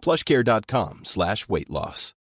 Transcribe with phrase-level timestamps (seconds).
[0.00, 2.14] plushcare.com slash weight loss.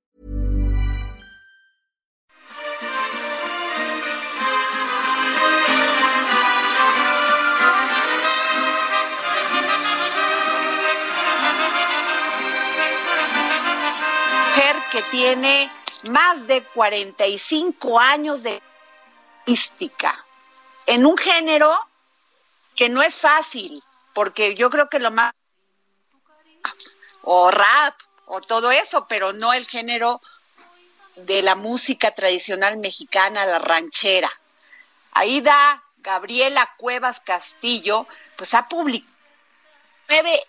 [14.56, 15.70] Mujer que tiene
[16.10, 18.62] más de 45 años de
[19.46, 20.14] mística
[20.86, 21.72] en un género
[22.74, 23.72] que no es fácil,
[24.14, 25.32] porque yo creo que lo más
[27.26, 27.94] o rap
[28.26, 30.20] o todo eso, pero no el género
[31.16, 34.30] de la música tradicional mexicana, la ranchera.
[35.12, 39.12] Aida Gabriela Cuevas Castillo, pues ha publicado
[40.08, 40.40] nueve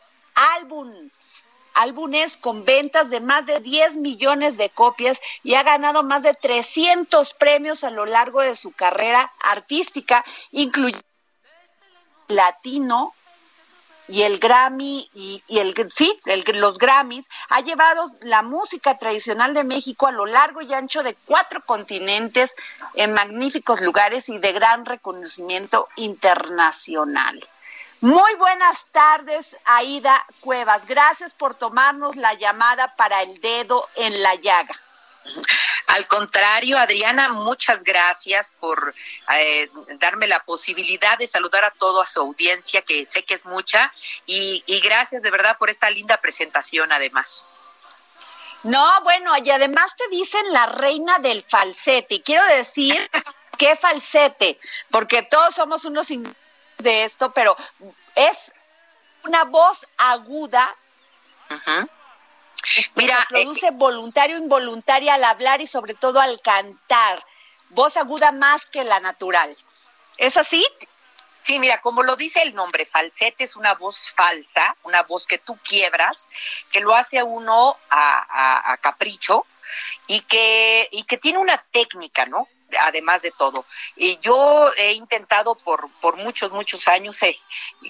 [0.55, 6.21] álbumes, álbumes con ventas de más de 10 millones de copias y ha ganado más
[6.21, 11.03] de 300 premios a lo largo de su carrera artística, incluyendo
[12.27, 13.15] latino,
[14.07, 16.19] y el Grammy y, el sí,
[16.55, 21.15] los Grammys ha llevado la música tradicional de México a lo largo y ancho de
[21.25, 22.55] cuatro continentes
[22.93, 27.45] en magníficos lugares y de gran reconocimiento internacional.
[28.01, 30.85] Muy buenas tardes, Aida Cuevas.
[30.85, 34.75] Gracias por tomarnos la llamada para el dedo en la llaga.
[35.87, 38.93] Al contrario, Adriana, muchas gracias por
[39.33, 43.91] eh, darme la posibilidad de saludar a toda su audiencia, que sé que es mucha,
[44.25, 47.47] y, gracias de verdad por esta linda presentación además.
[48.63, 53.09] No, bueno, y además te dicen la reina del falsete, y quiero decir
[53.57, 54.59] qué falsete,
[54.91, 57.55] porque todos somos unos de esto, pero
[58.15, 58.51] es
[59.23, 60.69] una voz aguda
[62.95, 67.23] Mira, se produce voluntario involuntaria al hablar y sobre todo al cantar.
[67.69, 69.55] Voz aguda más que la natural.
[70.17, 70.65] ¿Es así?
[71.43, 75.37] Sí, mira, como lo dice el nombre, falsete es una voz falsa, una voz que
[75.37, 76.27] tú quiebras,
[76.73, 79.45] que lo hace a uno a, capricho
[80.07, 82.47] y que, y que tiene una técnica, ¿no?
[82.81, 83.63] además de todo.
[83.95, 87.39] Y yo he intentado por, por muchos, muchos años eh,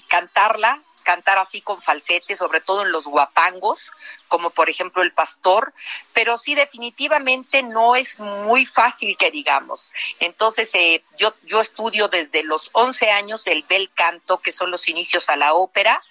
[0.07, 3.79] cantarla, cantar así con falsete, sobre todo en los guapangos,
[4.27, 5.73] como por ejemplo el pastor,
[6.11, 9.93] pero sí definitivamente no es muy fácil que digamos.
[10.19, 14.89] Entonces eh, yo, yo estudio desde los 11 años el bel canto, que son los
[14.89, 16.03] inicios a la ópera,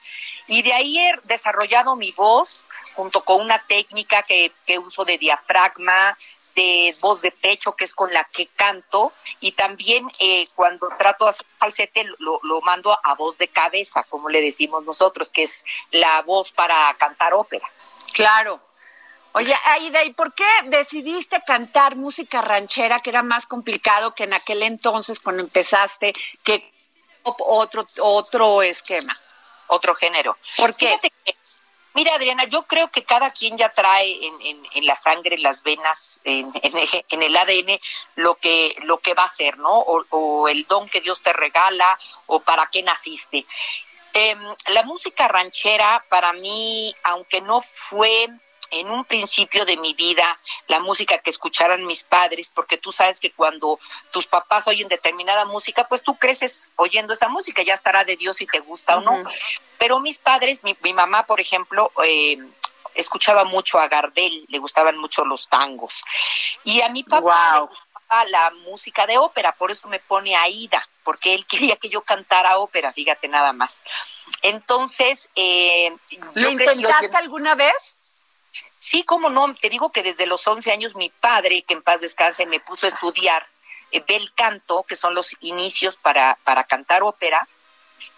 [0.46, 2.64] y de ahí he desarrollado mi voz
[2.94, 6.16] junto con una técnica que, que uso de diafragma,
[6.56, 11.26] de voz de pecho, que es con la que canto, y también eh, cuando trato
[11.26, 15.44] de hacer falsete lo, lo mando a voz de cabeza, como le decimos nosotros, que
[15.44, 17.68] es la voz para cantar ópera.
[18.12, 18.60] Claro.
[19.32, 24.32] Oye, Aida, ¿y por qué decidiste cantar música ranchera, que era más complicado que en
[24.32, 26.72] aquel entonces cuando empezaste, que
[27.22, 29.12] otro, otro esquema?
[29.66, 30.38] Otro género.
[30.56, 30.96] ¿Por qué?
[31.96, 36.20] Mira, Adriana, yo creo que cada quien ya trae en, la sangre, en las venas,
[36.24, 36.52] en,
[37.08, 37.80] el ADN
[38.16, 39.72] lo que, lo que va a hacer, ¿no?
[39.78, 43.46] O, el don que Dios te regala, o para qué naciste.
[44.12, 48.28] Em, la música ranchera para mí, aunque no fue
[48.70, 50.36] en un principio de mi vida
[50.68, 53.78] la música que escucharan mis padres, porque tú sabes que cuando
[54.10, 58.36] tus papás oyen determinada música, pues tú creces oyendo esa música, ya estará de Dios
[58.38, 59.22] si te gusta o no.
[59.78, 62.38] Pero mis padres, mi, mamá, por ejemplo, eh,
[62.94, 66.04] escuchaba mucho a Gardel, le gustaban mucho los tangos.
[66.64, 70.86] Y a mi papá le gustaba la música de ópera, por eso me pone Aida,
[71.04, 73.80] porque él quería que yo cantara ópera, fíjate nada más.
[74.42, 75.94] Entonces, eh,
[76.34, 77.98] ¿lo intentaste alguna vez?
[78.88, 82.02] Sí, cómo no, te digo que desde los 11 años mi padre, que en paz
[82.02, 83.44] descanse, me puso a estudiar
[83.90, 87.48] eh, bel canto, que son los inicios para, para cantar ópera,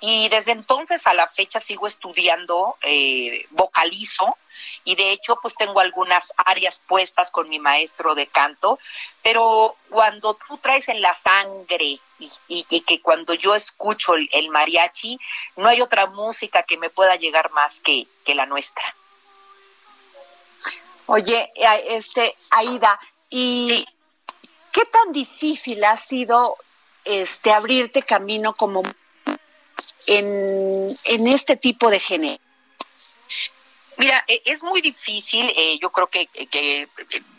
[0.00, 4.36] y desde entonces a la fecha sigo estudiando, eh, vocalizo,
[4.84, 8.78] y de hecho pues tengo algunas áreas puestas con mi maestro de canto,
[9.22, 15.18] pero cuando tú traes en la sangre y, que cuando yo escucho el, el, mariachi,
[15.56, 18.94] no hay otra música que me pueda llegar más que, que la nuestra.
[21.10, 21.50] Oye,
[21.88, 23.00] este, Aida,
[23.30, 23.86] ¿y
[24.72, 26.54] qué tan difícil ha sido
[27.02, 28.82] este abrirte camino como
[30.06, 32.36] en, en este tipo de género?
[33.98, 36.28] Mira, e, es muy difícil, eh, yo creo que,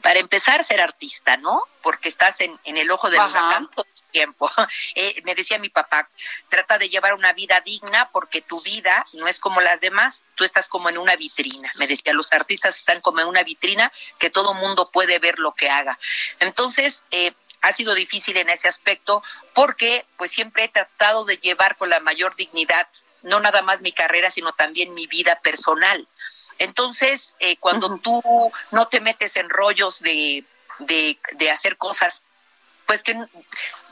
[0.02, 1.64] para empezar ser artista, ¿no?
[1.82, 4.50] Porque estás en, el ojo del huracán todo el tiempo.
[4.96, 6.10] Eh, me decía mi papá,
[6.50, 10.44] trata de llevar una vida digna porque tu vida no es como las demás, tú
[10.44, 11.70] estás como en una vitrina.
[11.80, 13.90] Me decía, los artistas están como en una vitrina
[14.20, 15.98] que todo mundo puede ver lo que haga.
[16.40, 17.32] Entonces, eh,
[17.62, 19.24] ha sido difícil en ese aspecto
[19.54, 22.88] porque pues siempre he tratado de llevar con la mayor dignidad
[23.22, 26.08] no nada más mi carrera, sino también mi vida personal.
[26.60, 28.22] Entonces, eh, cuando tú
[28.72, 30.44] no te metes en rollos de,
[30.80, 32.22] de, de hacer cosas,
[32.86, 33.16] pues que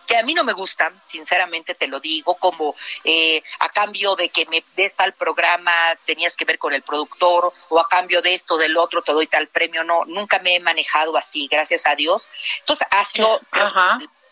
[0.08, 4.30] que a mí no me gustan, sinceramente te lo digo, como eh, a cambio de
[4.30, 5.72] que me des tal programa
[6.06, 9.28] tenías que ver con el productor o a cambio de esto, del otro, te doy
[9.28, 12.30] tal premio, no, nunca me he manejado así, gracias a Dios.
[12.60, 13.42] Entonces ha sido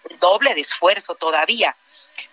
[0.10, 1.76] el doble de esfuerzo todavía,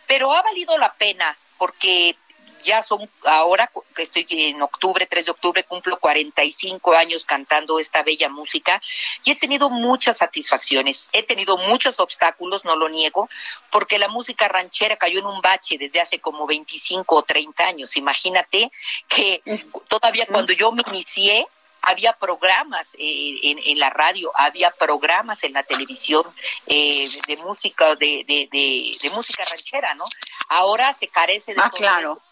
[0.06, 2.16] pero ha valido la pena porque
[2.62, 8.02] ya son, ahora que estoy en octubre, 3 de octubre, cumplo 45 años cantando esta
[8.02, 8.80] bella música
[9.24, 13.28] y he tenido muchas satisfacciones, he tenido muchos obstáculos, no lo niego,
[13.70, 17.96] porque la música ranchera cayó en un bache desde hace como 25 o 30 años.
[17.96, 18.70] Imagínate
[19.08, 19.42] que
[19.88, 21.46] todavía cuando yo me inicié,
[21.82, 26.24] había programas eh, en, la radio, había programas en la televisión
[26.66, 30.04] eh, de, música de, de, de, música ranchera, ¿no?
[30.48, 32.22] Ahora se carece de ah, claro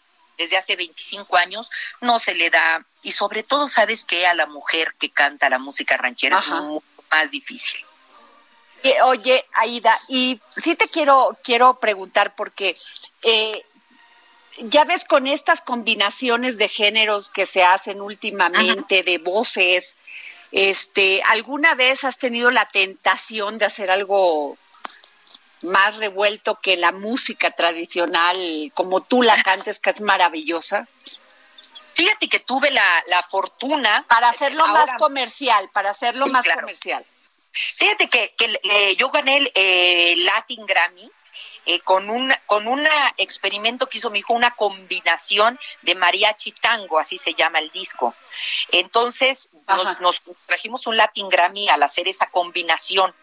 [0.40, 1.68] desde hace 25 años,
[2.00, 5.58] no se le da, y sobre todo, ¿sabes que A la mujer que canta la
[5.58, 6.46] música ranchera es
[7.10, 7.84] más difícil.
[9.04, 12.74] Oye, Aida, y sí te quiero, quiero preguntar porque
[13.22, 13.62] eh,
[14.62, 19.96] ya ves con estas combinaciones de géneros que se hacen últimamente, de voces,
[20.52, 24.56] este, ¿alguna vez has tenido la tentación de hacer algo
[25.64, 28.36] más revuelto que la música tradicional,
[28.74, 30.86] como tú la cantes, que es maravillosa?
[31.94, 34.04] Fíjate que tuve la, la fortuna.
[34.08, 37.04] Para hacerlo más comercial, para hacerlo más comercial.
[37.52, 41.10] Fíjate que, que eh, yo gané el eh, Latin Grammy
[41.66, 42.86] eh, con un con un
[43.16, 48.14] experimento que hizo mi hijo, una combinación de mariachi tango, así se llama el disco.
[48.72, 49.48] Entonces
[50.00, 53.14] nos, trajimos un Latin Grammy al hacer esa combinación.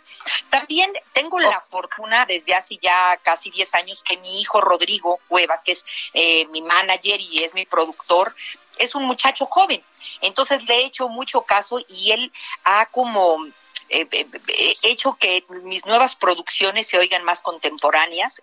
[0.50, 5.64] También tengo la fortuna desde hace ya casi 10 años que mi hijo Rodrigo Cuevas,
[5.64, 8.34] que es eh, mi manager y es mi productor,
[8.78, 9.84] es un muchacho joven.
[10.22, 12.32] Entonces le he hecho mucho caso y él
[12.64, 13.46] ha como
[13.90, 18.42] eh, eh, eh, hecho que mis nuevas producciones se oigan más contemporáneas,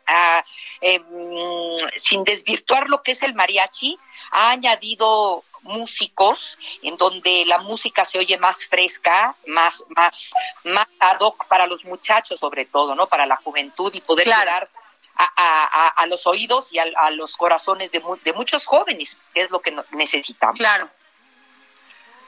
[0.83, 3.97] mm, sin desvirtuar lo que es el mariachi,
[4.31, 10.33] ha añadido músicos en donde la música se oye más fresca, más más
[10.65, 13.07] más ad hoc para los muchachos sobre todo, ¿no?
[13.07, 14.69] Para la juventud y poder llegar
[15.17, 19.75] a, los oídos y a, los corazones de, de muchos jóvenes, que es lo que
[19.93, 20.59] necesitamos.
[20.59, 20.91] Claro.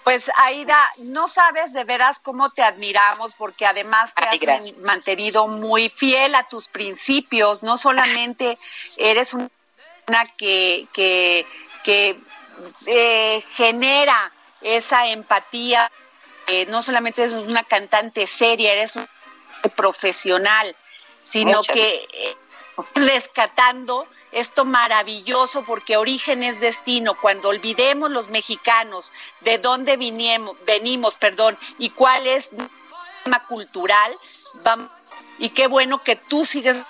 [0.06, 5.88] Pues Aida, no sabes de veras cómo te admiramos porque además te has mantenido muy
[5.88, 8.56] fiel a tus principios, no solamente
[8.98, 9.50] eres una
[10.38, 11.44] que, que,
[11.82, 12.16] que
[12.86, 14.30] eh, genera
[14.60, 15.90] esa empatía,
[16.46, 19.08] eh, no solamente eres una cantante seria, eres un
[19.74, 20.76] profesional,
[21.24, 22.36] sino que eh,
[22.94, 27.14] rescatando esto maravilloso porque origen es destino.
[27.14, 32.68] Cuando olvidemos los mexicanos de dónde vinimos, venimos, perdón, y cuál es el
[33.24, 34.16] tema cultural,
[34.62, 34.90] vamos,
[35.38, 36.82] y qué bueno que tú sigues.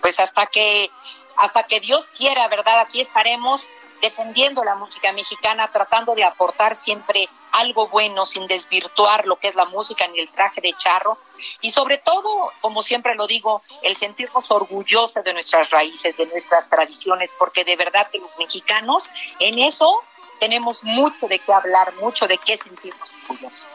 [0.00, 0.90] Pues hasta que
[1.36, 2.80] hasta que Dios quiera, ¿verdad?
[2.80, 3.62] Aquí estaremos
[4.00, 9.54] defendiendo la música mexicana, tratando de aportar siempre algo bueno sin desvirtuar lo que es
[9.54, 11.18] la música ni el traje de charro
[11.60, 16.68] y sobre todo, como siempre lo digo, el sentirnos orgullosos de nuestras raíces, de nuestras
[16.68, 20.02] tradiciones, porque de verdad que los mexicanos en eso
[20.38, 23.66] tenemos mucho de qué hablar, mucho de qué sentirnos orgullosos.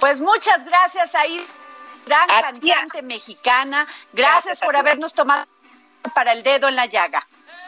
[0.00, 1.44] Pues muchas gracias ahí,
[2.06, 3.86] gran cantante mexicana.
[4.12, 5.46] Gracias por habernos tomado
[6.14, 7.26] para el dedo en la llaga.